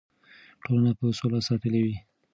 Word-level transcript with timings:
ټولنه 0.61 0.91
به 0.97 1.05
سوله 1.19 1.39
ساتلې 1.47 1.81
وي. 1.85 1.97